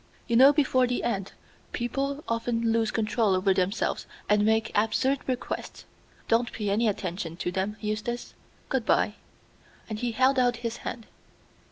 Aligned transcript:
You 0.25 0.35
know, 0.35 0.51
before 0.51 0.87
the 0.87 1.03
end 1.03 1.33
people 1.73 2.23
often 2.27 2.71
lose 2.71 2.89
control 2.89 3.35
over 3.35 3.53
themselves 3.53 4.07
and 4.27 4.43
make 4.43 4.71
absurd 4.73 5.19
requests. 5.27 5.85
Don't 6.27 6.51
pay 6.51 6.69
any 6.71 6.87
attention 6.87 7.37
to 7.37 7.51
them, 7.51 7.77
Eustace. 7.81 8.33
Good 8.67 8.83
by!" 8.87 9.13
and 9.87 9.99
he 9.99 10.13
held 10.13 10.39
out 10.39 10.57
his 10.65 10.77
hand. 10.77 11.05